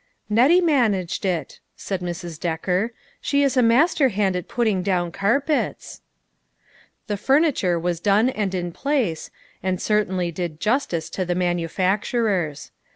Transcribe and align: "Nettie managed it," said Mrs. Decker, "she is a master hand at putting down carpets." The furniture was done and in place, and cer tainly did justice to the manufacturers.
"Nettie 0.39 0.61
managed 0.61 1.25
it," 1.25 1.59
said 1.75 2.01
Mrs. 2.01 2.39
Decker, 2.39 2.91
"she 3.21 3.43
is 3.43 3.55
a 3.55 3.61
master 3.61 4.09
hand 4.09 4.35
at 4.35 4.47
putting 4.47 4.81
down 4.81 5.11
carpets." 5.11 6.01
The 7.05 7.17
furniture 7.17 7.77
was 7.77 7.99
done 7.99 8.29
and 8.29 8.55
in 8.55 8.71
place, 8.71 9.29
and 9.61 9.79
cer 9.79 10.03
tainly 10.03 10.33
did 10.33 10.59
justice 10.59 11.07
to 11.11 11.23
the 11.23 11.35
manufacturers. 11.35 12.71